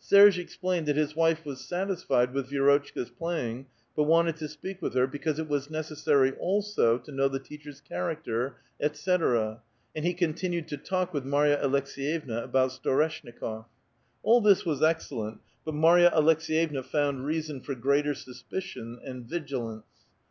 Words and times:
Serge 0.00 0.38
explained 0.38 0.84
that 0.86 0.96
his 0.98 1.16
wife 1.16 1.46
was 1.46 1.64
satisfied 1.66 2.34
with 2.34 2.50
Vi6rotchka*s 2.50 3.08
playing, 3.08 3.64
bat 3.96 4.04
wanted 4.04 4.36
to 4.36 4.46
speak 4.46 4.82
with 4.82 4.92
her 4.92 5.06
because 5.06 5.38
it 5.38 5.48
was 5.48 5.70
necessary 5.70 6.32
also 6.32 6.98
to 6.98 7.10
know 7.10 7.26
the 7.26 7.38
teacher's 7.38 7.80
character, 7.80 8.56
etc., 8.80 9.62
and 9.96 10.04
he 10.04 10.12
continued 10.12 10.68
to 10.68 10.76
talk 10.76 11.14
with 11.14 11.24
Marya 11.24 11.56
Aleks6yevna 11.66 12.44
about 12.44 12.72
Storeshnikof. 12.72 13.64
All 14.22 14.42
this 14.42 14.66
was 14.66 14.82
excellent, 14.82 15.40
but 15.64 15.72
Marya 15.72 16.10
Aleks^»yevna 16.14 16.84
found 16.84 17.24
reason 17.24 17.62
for 17.62 17.74
greater 17.74 18.12
suspicion 18.12 19.00
and 19.06 19.24
vigilance. 19.24 19.86